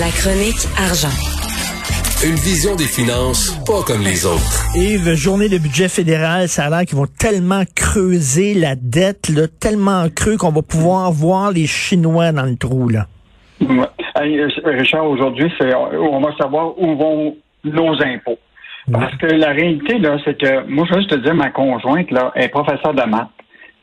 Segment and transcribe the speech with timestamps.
[0.00, 1.14] La chronique argent.
[2.22, 4.66] Une vision des finances pas comme les autres.
[4.74, 9.46] Yves, journée de budget fédéral, ça a l'air qu'ils vont tellement creuser la dette, là,
[9.48, 12.88] tellement creux qu'on va pouvoir voir les Chinois dans le trou.
[12.90, 13.06] Là.
[13.60, 13.86] Ouais.
[14.16, 18.38] Hey, Richard, aujourd'hui, c'est on va savoir où vont nos impôts.
[18.92, 22.10] Parce que la réalité, là, c'est que moi, je veux juste te dire, ma conjointe,
[22.10, 23.28] là, est professeure de maths.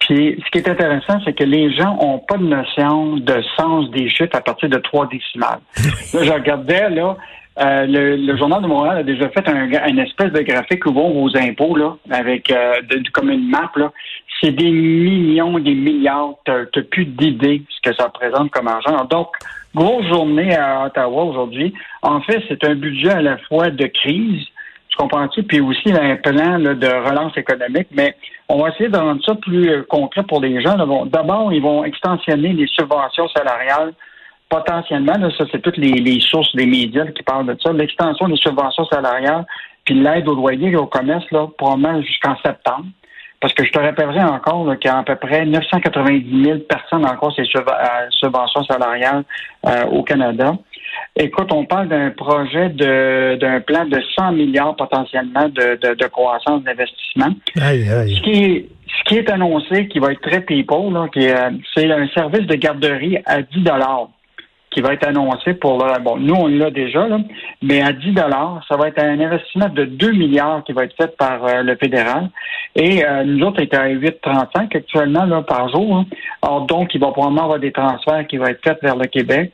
[0.00, 3.90] Puis, ce qui est intéressant, c'est que les gens ont pas de notion de sens
[3.90, 5.60] des chiffres à partir de trois décimales.
[6.14, 7.16] là, je regardais, là,
[7.60, 11.12] euh, le, Journal de Montréal a déjà fait un, une espèce de graphique où vont
[11.12, 13.92] vos impôts, là, avec euh, de, comme une map, là.
[14.40, 16.36] C'est des millions, des milliards.
[16.46, 19.04] Tu n'as plus d'idée ce que ça représente comme argent.
[19.04, 19.28] Donc,
[19.74, 21.74] grosse journée à Ottawa aujourd'hui.
[22.00, 24.46] En fait, c'est un budget à la fois de crise,
[24.90, 25.42] tu comprends-tu?
[25.44, 28.14] Puis aussi un plan de relance économique, mais
[28.48, 30.76] on va essayer de rendre ça plus euh, concret pour les gens.
[31.06, 33.92] D'abord, ils vont extensionner les subventions salariales
[34.48, 35.14] potentiellement.
[35.38, 37.72] ça, c'est toutes les, sources des médias qui parlent de ça.
[37.72, 39.46] L'extension des subventions salariales,
[39.84, 42.86] puis l'aide aux loyers et au commerce, là, probablement jusqu'en septembre.
[43.40, 47.06] Parce que je te rappellerai encore qu'il y a à peu près 990 000 personnes
[47.06, 47.62] encore ces euh,
[48.10, 49.24] subventions salariales
[49.66, 50.52] euh, au Canada.
[51.22, 56.62] Écoute, on parle d'un projet de d'un plan de 100 milliards potentiellement de, de, croissance
[56.62, 57.34] d'investissement.
[58.08, 60.94] Ce qui est ce qui est annoncé, qui va être très people,
[61.74, 64.08] c'est un service de garderie à 10 dollars
[64.70, 67.18] qui va être annoncé pour bon, nous on l'a déjà, là,
[67.60, 70.96] mais à 10 dollars, ça va être un investissement de 2 milliards qui va être
[70.96, 72.30] fait par euh, le fédéral.
[72.76, 75.96] Et euh, nous autres, on est à 8,35 actuellement là, par jour.
[75.96, 76.06] Hein.
[76.42, 79.52] Alors, donc, il va probablement avoir des transferts qui vont être faits vers le Québec.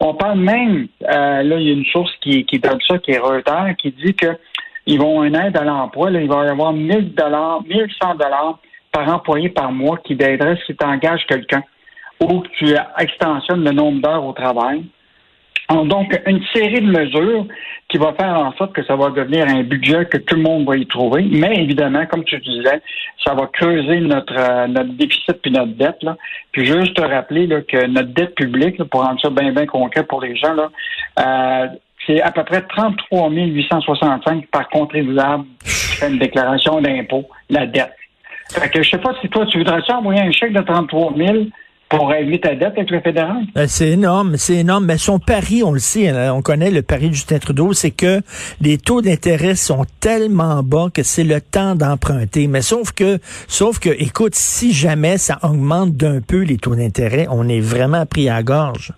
[0.00, 3.12] On parle même, euh, là, il y a une source qui, qui donne ça, qui
[3.12, 4.36] est Reuters, qui dit que
[4.86, 6.10] ils vont une aide à l'emploi.
[6.10, 8.58] Là, il va y avoir 1000 dollars, 1100 dollars
[8.92, 11.62] par employé par mois qui aiderait si tu engages quelqu'un
[12.20, 14.84] ou que tu extensionnes le nombre d'heures au travail.
[15.68, 17.46] Donc, une série de mesures
[17.88, 20.66] qui va faire en sorte que ça va devenir un budget que tout le monde
[20.66, 21.24] va y trouver.
[21.30, 22.82] Mais évidemment, comme tu disais,
[23.24, 26.02] ça va creuser notre, euh, notre déficit puis notre dette.
[26.02, 26.16] Là.
[26.50, 30.02] Puis juste te rappeler là, que notre dette publique, pour rendre ça bien, bien concret
[30.02, 30.70] pour les gens, là,
[31.20, 31.68] euh,
[32.06, 37.92] c'est à peu près 33 865 par contribuable qui fait une déclaration d'impôt, la dette.
[38.50, 41.14] Fait que je sais pas si toi, tu voudrais ça envoyer un chèque de 33
[41.16, 41.36] 000
[41.88, 43.44] pour régler ta dette avec le fédéral?
[43.54, 44.86] Ben, c'est énorme, c'est énorme.
[44.86, 47.90] Mais son pari, on le sait, hein, on connaît le pari de Justin Trudeau, c'est
[47.90, 48.20] que
[48.60, 52.48] les taux d'intérêt sont tellement bas que c'est le temps d'emprunter.
[52.48, 57.26] Mais sauf que, sauf que, écoute, si jamais ça augmente d'un peu les taux d'intérêt,
[57.30, 58.92] on est vraiment pris à gorge.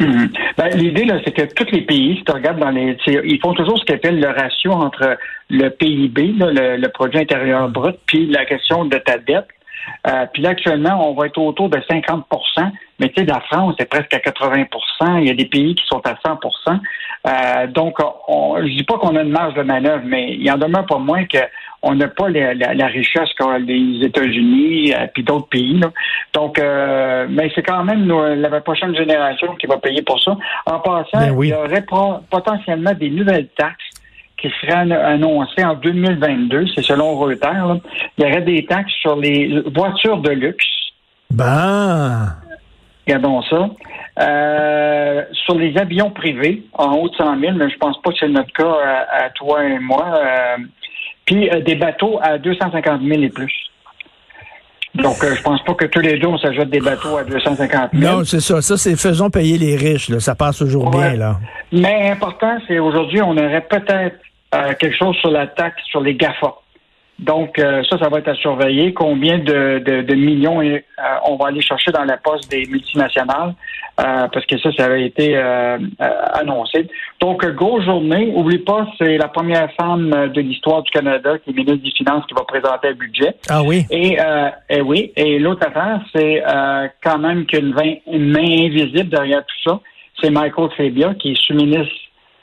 [0.00, 0.28] Mhm.
[0.56, 2.96] Ben, L'idée, là, c'est que tous les pays, si tu regardes dans les.
[3.06, 5.16] Ils font toujours ce qu'ils appellent le ratio entre
[5.50, 9.48] le PIB, le, le, produit intérieur brut, puis la question de ta dette.
[10.06, 12.22] Euh, puis là, actuellement, on va être autour de 50%
[13.00, 15.84] mais tu sais, la France, c'est presque à 80% Il y a des pays qui
[15.86, 16.78] sont à 100%
[17.26, 20.50] euh, Donc, on, je dis pas qu'on a une marge de manœuvre, mais il y
[20.50, 25.24] en demeure pas moins qu'on n'a pas la, richesse qu'ont les États-Unis et euh, puis
[25.24, 25.80] d'autres pays.
[26.32, 30.36] Donc, mais c'est quand même la prochaine génération qui va payer pour ça.
[30.66, 31.84] En passant, ben il y aurait
[32.30, 33.93] potentiellement des nouvelles taxes
[34.44, 37.78] qui serait annoncé en 2022, c'est selon Reuters,
[38.18, 40.66] il y aurait des taxes sur les voitures de luxe.
[41.30, 42.36] Ben.
[43.06, 43.70] Regardons ça.
[44.20, 48.18] Euh, sur les avions privés, en haut de 100 000, mais je pense pas que
[48.20, 48.76] c'est notre cas
[49.10, 50.12] à, toi et moi.
[50.14, 50.56] Euh,
[51.24, 53.52] puis euh, des bateaux à 250 000 et plus.
[54.94, 58.12] Donc, je pense pas que tous les deux, on s'ajoute des bateaux à 250 000.
[58.12, 58.62] Non, c'est ça.
[58.62, 60.08] Ça, c'est faisons payer les riches.
[60.08, 60.20] Là.
[60.20, 61.16] Ça passe toujours bien.
[61.16, 61.40] là.
[61.72, 64.16] Mais important, c'est aujourd'hui, on aurait peut-être
[64.54, 66.54] euh, quelque chose sur la taxe sur les GAFA.
[67.18, 68.92] Donc, euh, ça, ça va être à surveiller.
[68.92, 70.80] Combien de, de, millions euh,
[71.28, 73.54] on va aller chercher dans la poste des multinationales,
[73.96, 76.88] parce que ça, ça avait été annoncé.
[77.20, 78.32] Donc, grosse journée.
[78.34, 82.26] Oublie pas, c'est la première femme de l'histoire du Canada qui est ministre des Finances
[82.26, 83.36] qui va présenter le budget.
[83.48, 83.86] Ah oui?
[83.90, 84.18] Et,
[84.68, 85.12] et oui.
[85.14, 86.42] Et l'autre affaire, c'est
[87.00, 87.72] quand même qu'une
[88.12, 89.80] une main invisible derrière tout ça.
[90.20, 91.94] C'est Michael Fabia, qui est sous-ministre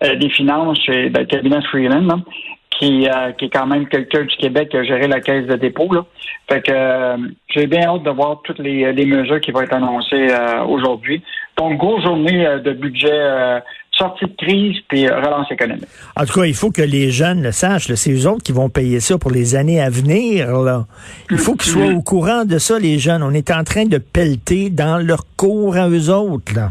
[0.00, 2.22] des finances chez le cabinet Freeland,
[2.70, 5.56] qui, euh, qui est quand même quelqu'un du Québec qui a géré la caisse de
[5.56, 5.92] dépôt.
[5.92, 6.04] Là.
[6.48, 7.16] Fait que euh,
[7.48, 10.28] j'ai bien hâte de voir toutes les, les mesures qui vont être annoncées
[10.68, 11.22] aujourd'hui.
[11.56, 13.60] Donc, grosse journée de budget
[13.98, 15.88] sortie de crise puis relance économique.
[16.16, 17.92] En tout cas, il faut que les jeunes le sachent.
[17.92, 20.52] C'est eux autres qui vont payer ça pour les années à venir.
[20.62, 20.86] Là.
[21.30, 23.22] Il faut qu'ils soient au courant de ça, les jeunes.
[23.22, 26.54] On est en train de pelleter dans leur cours à eux autres.
[26.54, 26.70] Là.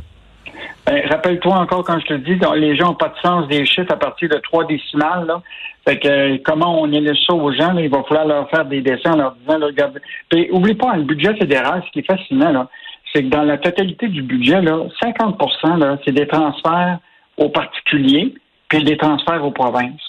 [0.88, 3.92] Ben, rappelle-toi encore quand je te dis, les gens n'ont pas de sens des chiffres
[3.92, 5.26] à partir de trois décimales.
[5.26, 5.42] Là.
[5.86, 8.80] Fait que euh, comment on est ça aux gens, il va falloir leur faire des
[8.80, 10.00] dessins en leur disant, là, regarde.
[10.30, 12.70] Puis oublie pas, le budget fédéral, ce qui est fascinant, là,
[13.12, 15.38] c'est que dans la totalité du budget, là, 50
[15.78, 17.00] là, c'est des transferts
[17.36, 18.34] aux particuliers,
[18.70, 20.02] puis des transferts aux provinces.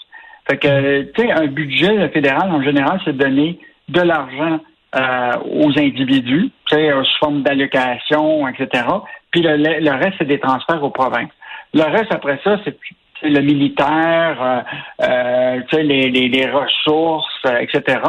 [0.48, 3.58] Fait que, tu sais, un budget fédéral, en général, c'est donner
[3.88, 4.60] de l'argent
[4.94, 8.84] euh, aux individus, tu sais, sous forme d'allocation, etc.
[9.30, 11.30] Puis le, le reste, c'est des transferts aux provinces.
[11.74, 12.76] Le reste, après ça, c'est
[13.22, 14.60] le militaire, euh,
[15.02, 18.00] euh les, les, les, ressources, euh, etc.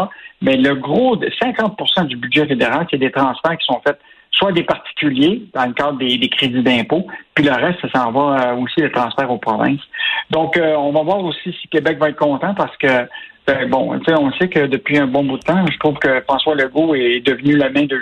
[0.41, 3.99] Mais le gros, de 50% du budget fédéral, c'est des transferts qui sont faits
[4.31, 8.11] soit des particuliers dans le cadre des, des crédits d'impôt, puis le reste, ça s'en
[8.11, 9.81] va aussi des transferts aux provinces.
[10.29, 12.87] Donc, on va voir aussi si Québec va être content parce que
[13.49, 16.53] ben, bon, on sait que depuis un bon bout de temps, je trouve que François
[16.53, 17.99] Legault est devenu l'ami de,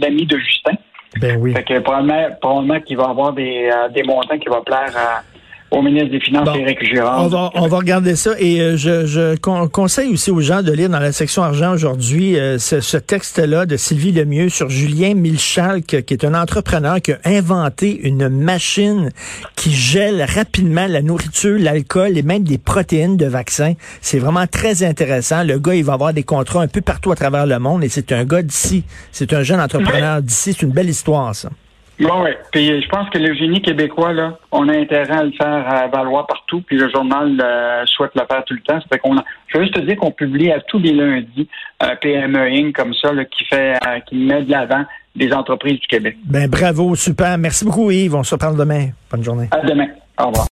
[0.00, 0.72] l'ami de Justin.
[1.20, 1.52] Ben oui.
[1.54, 5.22] Fait que probablement, probablement qu'il va avoir des, euh, des montants qui vont plaire à
[5.70, 7.24] au ministre des Finances, Éric Girard.
[7.24, 10.72] On va, on va regarder ça et euh, je, je conseille aussi aux gens de
[10.72, 15.14] lire dans la section argent aujourd'hui euh, ce, ce texte-là de Sylvie Lemieux sur Julien
[15.14, 19.10] Milchalk, qui est un entrepreneur qui a inventé une machine
[19.56, 23.74] qui gèle rapidement la nourriture, l'alcool et même des protéines de vaccins.
[24.00, 25.42] C'est vraiment très intéressant.
[25.42, 27.88] Le gars, il va avoir des contrats un peu partout à travers le monde et
[27.88, 28.84] c'est un gars d'ici.
[29.10, 30.52] C'est un jeune entrepreneur d'ici.
[30.52, 31.50] C'est une belle histoire, ça.
[32.00, 32.30] Bon, oui.
[32.52, 36.26] Puis je pense que le génie québécois, là, on a intérêt à le faire valoir
[36.26, 38.78] partout, puis le journal euh, souhaite le faire tout le temps.
[38.90, 39.24] Fait qu'on a...
[39.48, 41.48] Je veux juste te dire qu'on publie à tous les lundis
[41.82, 42.74] euh, PME Inc.
[42.74, 44.84] comme ça, là, qui fait euh, qui met de l'avant
[45.14, 46.16] des entreprises du Québec.
[46.24, 47.38] Ben bravo, super.
[47.38, 48.14] Merci beaucoup Yves.
[48.14, 48.88] On se reparle demain.
[49.10, 49.48] Bonne journée.
[49.50, 49.88] À demain.
[50.18, 50.44] Au revoir.